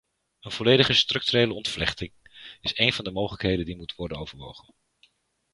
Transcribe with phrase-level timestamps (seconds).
[0.39, 2.11] Een volledige structurele ontvlechting
[2.61, 4.73] is een van de mogelijkheden die moet worden overwogen.